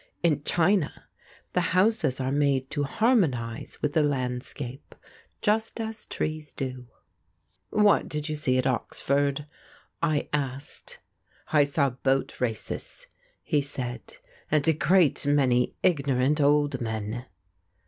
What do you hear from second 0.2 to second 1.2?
In China